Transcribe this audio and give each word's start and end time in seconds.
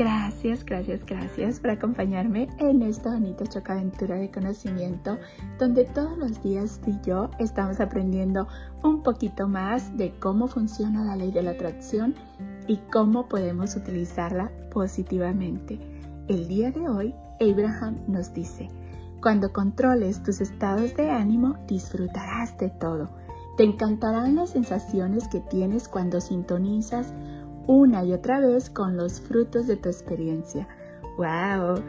Gracias, 0.00 0.64
gracias, 0.64 1.04
gracias 1.04 1.60
por 1.60 1.68
acompañarme 1.68 2.48
en 2.56 2.80
esta 2.80 3.10
bonita 3.10 3.44
chocaventura 3.44 4.14
de 4.14 4.30
conocimiento 4.30 5.18
donde 5.58 5.84
todos 5.84 6.16
los 6.16 6.42
días 6.42 6.80
tú 6.82 6.92
y 6.92 7.06
yo 7.06 7.30
estamos 7.38 7.80
aprendiendo 7.80 8.48
un 8.82 9.02
poquito 9.02 9.46
más 9.46 9.94
de 9.98 10.14
cómo 10.18 10.48
funciona 10.48 11.04
la 11.04 11.16
ley 11.16 11.30
de 11.32 11.42
la 11.42 11.50
atracción 11.50 12.14
y 12.66 12.78
cómo 12.90 13.28
podemos 13.28 13.76
utilizarla 13.76 14.50
positivamente. 14.72 15.78
El 16.28 16.48
día 16.48 16.70
de 16.70 16.88
hoy, 16.88 17.14
Abraham 17.38 17.98
nos 18.08 18.32
dice, 18.32 18.68
cuando 19.20 19.52
controles 19.52 20.22
tus 20.22 20.40
estados 20.40 20.96
de 20.96 21.10
ánimo, 21.10 21.58
disfrutarás 21.68 22.56
de 22.56 22.70
todo. 22.70 23.10
Te 23.58 23.64
encantarán 23.64 24.36
las 24.36 24.48
sensaciones 24.48 25.28
que 25.28 25.40
tienes 25.40 25.88
cuando 25.88 26.22
sintonizas 26.22 27.12
una 27.66 28.04
y 28.04 28.12
otra 28.12 28.40
vez 28.40 28.70
con 28.70 28.96
los 28.96 29.20
frutos 29.20 29.66
de 29.66 29.76
tu 29.76 29.88
experiencia. 29.88 30.68
¡Wow! 31.16 31.82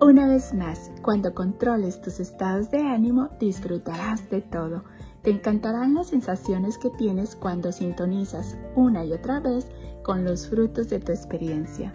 Una 0.00 0.28
vez 0.28 0.54
más, 0.54 0.92
cuando 1.02 1.34
controles 1.34 2.00
tus 2.00 2.20
estados 2.20 2.70
de 2.70 2.78
ánimo, 2.78 3.28
disfrutarás 3.40 4.30
de 4.30 4.42
todo. 4.42 4.84
Te 5.22 5.30
encantarán 5.30 5.94
las 5.94 6.08
sensaciones 6.08 6.78
que 6.78 6.90
tienes 6.90 7.34
cuando 7.34 7.72
sintonizas 7.72 8.56
una 8.76 9.04
y 9.04 9.12
otra 9.12 9.40
vez 9.40 9.68
con 10.04 10.24
los 10.24 10.48
frutos 10.48 10.88
de 10.88 11.00
tu 11.00 11.12
experiencia. 11.12 11.92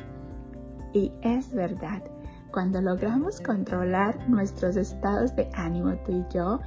Y 0.92 1.12
es 1.22 1.54
verdad, 1.54 2.04
cuando 2.52 2.82
logramos 2.82 3.40
controlar 3.42 4.30
nuestros 4.30 4.76
estados 4.76 5.36
de 5.36 5.50
ánimo 5.54 5.96
tú 6.06 6.12
y 6.12 6.34
yo, 6.34 6.60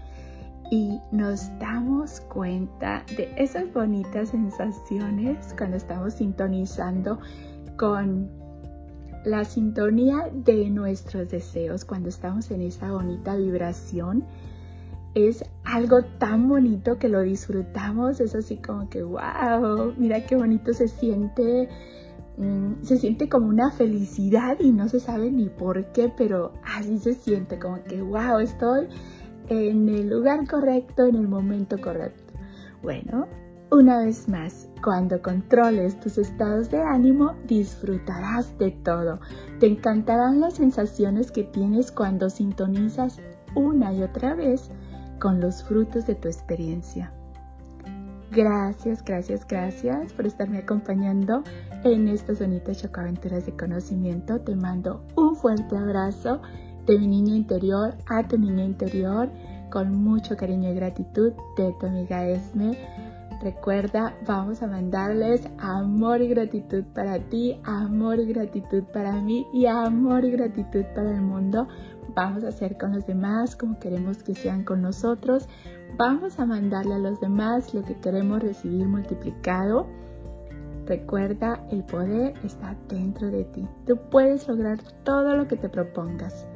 y 0.70 1.00
nos 1.12 1.48
damos 1.58 2.20
cuenta 2.20 3.04
de 3.16 3.32
esas 3.36 3.72
bonitas 3.72 4.30
sensaciones 4.30 5.54
cuando 5.56 5.76
estamos 5.76 6.14
sintonizando 6.14 7.18
con 7.76 8.28
la 9.24 9.44
sintonía 9.44 10.30
de 10.32 10.70
nuestros 10.70 11.30
deseos, 11.30 11.84
cuando 11.84 12.08
estamos 12.08 12.50
en 12.50 12.62
esa 12.62 12.92
bonita 12.92 13.36
vibración. 13.36 14.24
Es 15.14 15.44
algo 15.64 16.04
tan 16.18 16.48
bonito 16.48 16.98
que 16.98 17.08
lo 17.08 17.22
disfrutamos, 17.22 18.20
es 18.20 18.34
así 18.34 18.58
como 18.58 18.88
que, 18.88 19.02
wow, 19.02 19.94
mira 19.96 20.24
qué 20.26 20.36
bonito 20.36 20.72
se 20.74 20.88
siente, 20.88 21.68
mm, 22.36 22.82
se 22.82 22.98
siente 22.98 23.28
como 23.28 23.48
una 23.48 23.72
felicidad 23.72 24.58
y 24.60 24.70
no 24.72 24.88
se 24.88 25.00
sabe 25.00 25.30
ni 25.30 25.48
por 25.48 25.86
qué, 25.92 26.12
pero 26.16 26.52
así 26.64 26.98
se 26.98 27.14
siente, 27.14 27.58
como 27.58 27.82
que, 27.82 28.02
wow, 28.02 28.38
estoy 28.38 28.88
en 29.48 29.88
el 29.88 30.10
lugar 30.10 30.46
correcto, 30.46 31.06
en 31.06 31.16
el 31.16 31.28
momento 31.28 31.80
correcto. 31.80 32.34
Bueno, 32.82 33.26
una 33.70 33.98
vez 33.98 34.28
más, 34.28 34.68
cuando 34.82 35.20
controles 35.20 35.98
tus 35.98 36.18
estados 36.18 36.70
de 36.70 36.80
ánimo, 36.80 37.34
disfrutarás 37.48 38.56
de 38.58 38.70
todo. 38.70 39.18
Te 39.58 39.66
encantarán 39.66 40.40
las 40.40 40.54
sensaciones 40.54 41.32
que 41.32 41.42
tienes 41.42 41.90
cuando 41.90 42.30
sintonizas 42.30 43.18
una 43.56 43.92
y 43.92 44.02
otra 44.02 44.34
vez 44.34 44.70
con 45.18 45.40
los 45.40 45.64
frutos 45.64 46.06
de 46.06 46.14
tu 46.14 46.28
experiencia. 46.28 47.12
Gracias, 48.30 49.04
gracias, 49.04 49.46
gracias 49.46 50.12
por 50.12 50.26
estarme 50.26 50.58
acompañando 50.58 51.42
en 51.84 52.08
estas 52.08 52.40
bonitas 52.40 52.82
chocaventuras 52.82 53.46
de 53.46 53.56
conocimiento. 53.56 54.40
Te 54.40 54.54
mando 54.54 55.02
un 55.16 55.34
fuerte 55.36 55.76
abrazo 55.76 56.40
de 56.86 56.98
mi 56.98 57.06
niña 57.06 57.34
interior 57.34 57.94
a 58.06 58.26
tu 58.26 58.38
niña 58.38 58.64
interior 58.64 59.28
con 59.70 59.92
mucho 59.92 60.36
cariño 60.36 60.70
y 60.70 60.74
gratitud 60.74 61.32
de 61.56 61.74
tu 61.78 61.86
amiga 61.86 62.26
Esme. 62.26 62.78
Recuerda, 63.42 64.14
vamos 64.26 64.62
a 64.62 64.66
mandarles 64.66 65.46
amor 65.58 66.22
y 66.22 66.28
gratitud 66.28 66.84
para 66.94 67.18
ti, 67.18 67.60
amor 67.64 68.18
y 68.18 68.26
gratitud 68.32 68.84
para 68.84 69.20
mí 69.20 69.46
y 69.52 69.66
amor 69.66 70.24
y 70.24 70.30
gratitud 70.30 70.84
para 70.94 71.10
el 71.10 71.20
mundo. 71.20 71.68
Vamos 72.14 72.44
a 72.44 72.48
hacer 72.48 72.78
con 72.78 72.92
los 72.94 73.06
demás 73.06 73.56
como 73.56 73.78
queremos 73.78 74.22
que 74.22 74.34
sean 74.34 74.64
con 74.64 74.80
nosotros. 74.80 75.48
Vamos 75.98 76.38
a 76.38 76.46
mandarle 76.46 76.94
a 76.94 76.98
los 76.98 77.20
demás 77.20 77.74
lo 77.74 77.82
que 77.82 77.96
queremos 77.96 78.42
recibir 78.42 78.86
multiplicado. 78.86 79.86
Recuerda, 80.86 81.66
el 81.70 81.82
poder 81.84 82.34
está 82.44 82.76
dentro 82.88 83.30
de 83.30 83.44
ti. 83.44 83.68
Tú 83.86 83.98
puedes 84.10 84.46
lograr 84.48 84.78
todo 85.04 85.36
lo 85.36 85.46
que 85.46 85.56
te 85.56 85.68
propongas. 85.68 86.46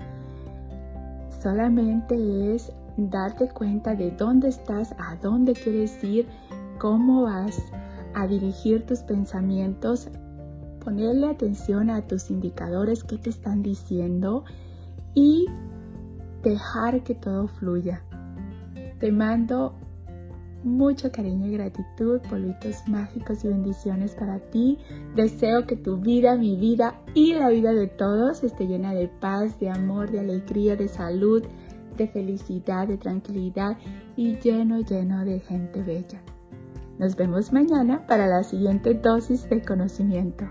Solamente 1.42 2.54
es 2.54 2.70
darte 2.98 3.48
cuenta 3.48 3.94
de 3.94 4.10
dónde 4.10 4.48
estás, 4.48 4.94
a 4.98 5.16
dónde 5.16 5.54
quieres 5.54 6.02
ir, 6.04 6.28
cómo 6.78 7.22
vas 7.22 7.62
a 8.14 8.26
dirigir 8.26 8.84
tus 8.84 9.00
pensamientos, 9.00 10.10
ponerle 10.84 11.28
atención 11.28 11.88
a 11.88 12.06
tus 12.06 12.30
indicadores 12.30 13.04
que 13.04 13.16
te 13.16 13.30
están 13.30 13.62
diciendo 13.62 14.44
y 15.14 15.46
dejar 16.42 17.02
que 17.02 17.14
todo 17.14 17.48
fluya. 17.48 18.02
Te 18.98 19.10
mando 19.10 19.74
mucho 20.62 21.10
cariño 21.10 21.46
y 21.46 21.52
gratitud, 21.52 22.20
polvitos 22.28 22.86
mágicos 22.86 23.44
y 23.44 23.48
bendiciones 23.48 24.14
para 24.14 24.38
ti. 24.38 24.78
Deseo 25.16 25.66
que 25.66 25.76
tu 25.76 25.96
vida, 25.96 26.36
mi 26.36 26.56
vida 26.56 27.00
y 27.14 27.34
la 27.34 27.48
vida 27.48 27.72
de 27.72 27.86
todos 27.86 28.44
esté 28.44 28.66
llena 28.66 28.92
de 28.92 29.08
paz, 29.08 29.58
de 29.60 29.70
amor, 29.70 30.10
de 30.10 30.20
alegría, 30.20 30.76
de 30.76 30.88
salud, 30.88 31.42
de 31.96 32.08
felicidad, 32.08 32.88
de 32.88 32.98
tranquilidad 32.98 33.76
y 34.16 34.36
lleno, 34.36 34.80
lleno 34.80 35.24
de 35.24 35.40
gente 35.40 35.82
bella. 35.82 36.22
Nos 36.98 37.16
vemos 37.16 37.52
mañana 37.52 38.06
para 38.06 38.26
la 38.26 38.42
siguiente 38.42 38.94
dosis 38.94 39.48
de 39.48 39.62
conocimiento. 39.62 40.44